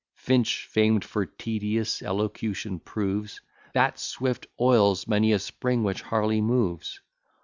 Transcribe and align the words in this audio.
Finch, 0.15 0.65
famed 0.65 1.05
for 1.05 1.27
tedious 1.27 2.01
elocution, 2.01 2.79
proves 2.79 3.39
That 3.75 3.99
Swift 3.99 4.47
oils 4.59 5.07
many 5.07 5.31
a 5.31 5.37
spring 5.37 5.83
which 5.83 6.01
Harley 6.01 6.41
moves. 6.41 6.99